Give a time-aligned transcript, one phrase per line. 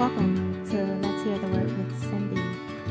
[0.00, 2.40] Welcome to Let's Hear the Word with Cindy,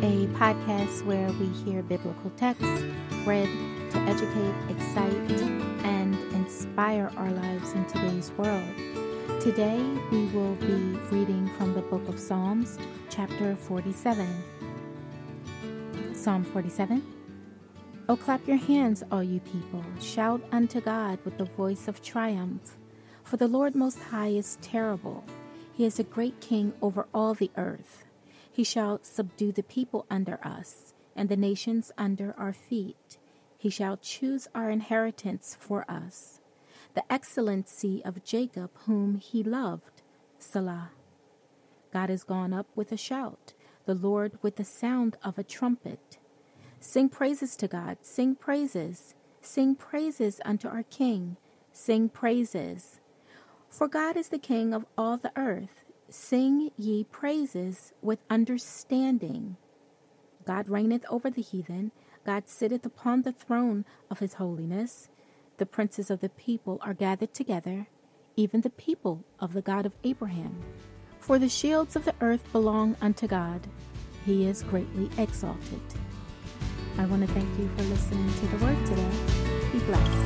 [0.05, 2.83] a podcast where we hear biblical texts
[3.25, 3.47] read
[3.89, 5.41] to educate, excite,
[5.83, 8.63] and inspire our lives in today's world.
[9.41, 10.75] Today we will be
[11.09, 12.77] reading from the book of Psalms,
[13.09, 14.27] chapter 47.
[16.13, 17.01] Psalm 47.
[18.07, 19.83] Oh, clap your hands, all you people.
[19.99, 22.77] Shout unto God with the voice of triumph.
[23.23, 25.23] For the Lord Most High is terrible.
[25.79, 28.03] He is a great king over all the earth.
[28.51, 33.17] He shall subdue the people under us, and the nations under our feet.
[33.57, 36.41] He shall choose our inheritance for us,
[36.95, 40.01] the excellency of Jacob, whom he loved.
[40.37, 40.89] Selah.
[41.93, 43.53] God is gone up with a shout,
[43.85, 46.17] the Lord with the sound of a trumpet.
[46.81, 51.37] Sing praises to God, sing praises, sing praises unto our King,
[51.71, 52.98] sing praises.
[53.69, 55.83] For God is the King of all the earth.
[56.09, 59.57] Sing ye praises with understanding.
[60.45, 61.91] God reigneth over the heathen,
[62.25, 65.09] God sitteth upon the throne of his holiness.
[65.57, 67.87] The princes of the people are gathered together,
[68.35, 70.63] even the people of the God of Abraham.
[71.19, 73.67] For the shields of the earth belong unto God,
[74.25, 75.81] he is greatly exalted.
[76.97, 79.09] I want to thank you for listening to the word today.
[79.71, 80.18] Be blessed.